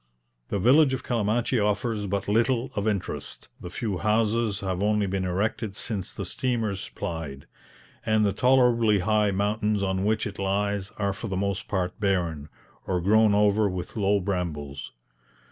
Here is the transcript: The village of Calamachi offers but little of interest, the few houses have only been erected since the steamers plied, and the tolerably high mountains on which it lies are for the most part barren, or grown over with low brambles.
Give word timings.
The 0.47 0.57
village 0.57 0.95
of 0.95 1.03
Calamachi 1.03 1.59
offers 1.59 2.07
but 2.07 2.27
little 2.27 2.71
of 2.75 2.87
interest, 2.87 3.49
the 3.59 3.69
few 3.69 3.99
houses 3.99 4.61
have 4.61 4.81
only 4.81 5.05
been 5.05 5.25
erected 5.25 5.75
since 5.75 6.11
the 6.11 6.25
steamers 6.25 6.89
plied, 6.89 7.45
and 8.03 8.25
the 8.25 8.33
tolerably 8.33 8.97
high 8.97 9.29
mountains 9.29 9.83
on 9.83 10.03
which 10.03 10.25
it 10.25 10.39
lies 10.39 10.91
are 10.97 11.13
for 11.13 11.27
the 11.27 11.37
most 11.37 11.67
part 11.67 11.99
barren, 11.99 12.49
or 12.87 12.99
grown 12.99 13.35
over 13.35 13.69
with 13.69 13.95
low 13.95 14.19
brambles. 14.19 14.91